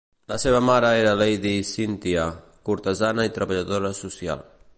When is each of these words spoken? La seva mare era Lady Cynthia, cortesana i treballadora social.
La 0.31 0.37
seva 0.43 0.59
mare 0.69 0.87
era 1.01 1.11
Lady 1.19 1.51
Cynthia, 1.73 2.25
cortesana 2.71 3.31
i 3.31 3.35
treballadora 3.37 3.95
social. 4.05 4.47